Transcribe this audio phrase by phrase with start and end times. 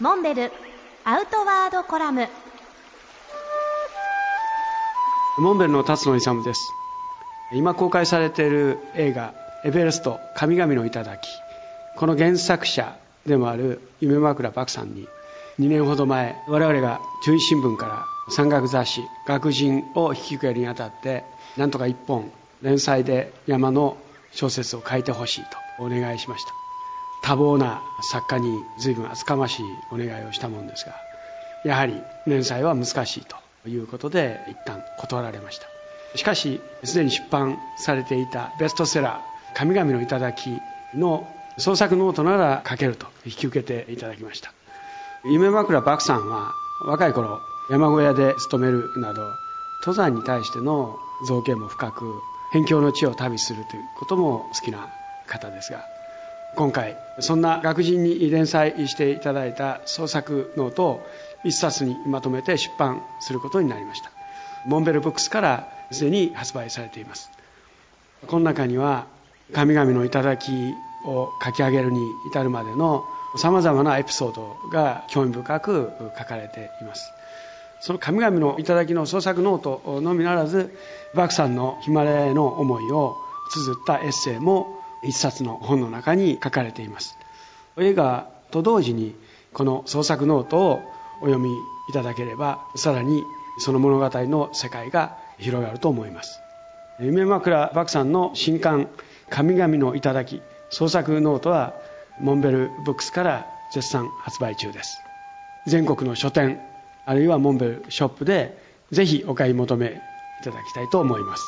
[0.00, 0.52] モンベル
[1.04, 2.28] アウトワードコラム。
[5.40, 6.70] モンベルの辰野勇です。
[7.52, 9.34] 今公開されている映画
[9.66, 11.18] 「エベレスト神々の頂」
[11.98, 15.08] この原作者でもある夢枕漠さんに
[15.58, 21.24] 2年ほど前我々が中日新聞から山岳雑誌「学人」を引き受けるにあたって
[21.56, 22.30] なんとか一本
[22.62, 23.96] 連載で山の
[24.30, 25.44] 小説を書いてほしい
[25.78, 26.67] とお願いしました。
[27.22, 30.94] 多忙な作家に随分厚かましいお願いをしたもんですが
[31.64, 33.26] やはり連載は難しい
[33.64, 35.66] ということで一旦断られました。
[36.16, 40.60] しかしすでに出版されていたベストセラー「神々の頂」
[40.94, 41.28] の
[41.58, 44.52] 創作ノートなら書けると引き受けていただきました。
[45.24, 46.52] 夢枕漠さんは
[46.86, 47.40] 若い頃
[47.70, 49.22] 山小屋で勤めるなど
[49.80, 52.20] 登山に対しての造形も深く
[52.52, 54.88] 辺境の地を旅するということも好きな
[55.26, 55.84] 方ですが
[56.56, 61.06] 今回そんな学人に連載していただいた創作ノートを
[61.44, 64.10] 一冊にまとめて出版することになりました。
[64.66, 67.30] モンベルブックスからすでに発売されています。
[68.26, 69.06] この中には
[69.52, 72.00] 神々の頂を書き上げるに
[72.30, 73.04] 至るまでの
[73.36, 77.12] さまざまなエピソードが興味深く書かれています。
[77.80, 80.76] その神々の頂の創作ノートのみならず
[81.14, 83.16] 獏さんのヒマラヤへの思いを
[83.52, 87.18] 綴ったエッセイも一冊の本の中に書かれています。
[87.76, 89.14] 映画と同時に
[89.52, 90.80] この創作ノートを
[91.20, 91.50] お読み
[91.88, 93.22] いただければさらに
[93.58, 96.40] その物語の世界が広がると思います。
[97.00, 98.88] 夢枕獏さんの新刊
[99.30, 101.74] 「神々の頂創作ノート」は
[102.20, 105.00] モンベルブックスから絶賛発売中です。
[105.66, 106.60] 全国の書店
[107.04, 108.58] あるいはモンベルショップで
[108.90, 110.00] ぜひお買い求め
[110.40, 111.42] いただきたいと思います。